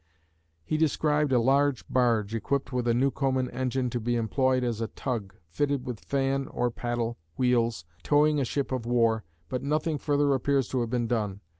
[0.65, 4.87] He described a large barge equipped with a Newcomen engine to be employed as a
[4.87, 10.33] tug, fitted with fan (or paddle) wheels, towing a ship of war, but nothing further
[10.33, 11.41] appears to have been done.